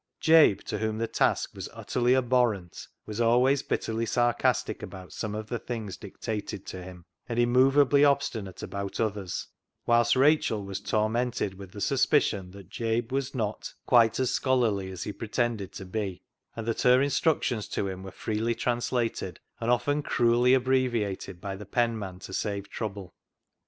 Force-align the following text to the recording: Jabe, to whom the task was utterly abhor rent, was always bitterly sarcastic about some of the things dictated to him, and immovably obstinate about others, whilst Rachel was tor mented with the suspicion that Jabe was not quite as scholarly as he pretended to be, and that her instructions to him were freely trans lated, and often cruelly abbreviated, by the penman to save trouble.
Jabe, 0.19 0.63
to 0.65 0.79
whom 0.79 0.97
the 0.97 1.05
task 1.07 1.51
was 1.53 1.69
utterly 1.73 2.15
abhor 2.15 2.49
rent, 2.53 2.87
was 3.05 3.21
always 3.21 3.61
bitterly 3.61 4.07
sarcastic 4.07 4.81
about 4.81 5.13
some 5.13 5.35
of 5.35 5.45
the 5.45 5.59
things 5.59 5.95
dictated 5.95 6.65
to 6.65 6.81
him, 6.81 7.05
and 7.29 7.37
immovably 7.37 8.03
obstinate 8.03 8.63
about 8.63 8.99
others, 8.99 9.45
whilst 9.85 10.15
Rachel 10.15 10.63
was 10.65 10.79
tor 10.81 11.07
mented 11.07 11.53
with 11.53 11.71
the 11.71 11.81
suspicion 11.81 12.49
that 12.49 12.67
Jabe 12.71 13.13
was 13.13 13.35
not 13.35 13.75
quite 13.85 14.19
as 14.19 14.31
scholarly 14.31 14.89
as 14.89 15.03
he 15.03 15.13
pretended 15.13 15.71
to 15.73 15.85
be, 15.85 16.23
and 16.55 16.67
that 16.67 16.81
her 16.81 16.99
instructions 16.99 17.67
to 17.67 17.87
him 17.87 18.01
were 18.01 18.09
freely 18.09 18.55
trans 18.55 18.89
lated, 18.89 19.37
and 19.59 19.69
often 19.69 20.01
cruelly 20.01 20.55
abbreviated, 20.55 21.39
by 21.39 21.55
the 21.55 21.67
penman 21.67 22.17
to 22.21 22.33
save 22.33 22.71
trouble. 22.71 23.13